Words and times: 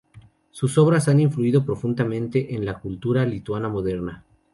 Sus 0.49 0.79
obras 0.79 1.07
han 1.09 1.19
influido 1.19 1.63
profundamente 1.63 2.55
en 2.55 2.65
la 2.65 2.79
cultura 2.79 3.23
lituana 3.23 3.69
moderna. 3.69 4.25